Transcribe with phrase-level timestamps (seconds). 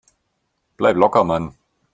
[0.77, 1.53] Bleib locker, Mann!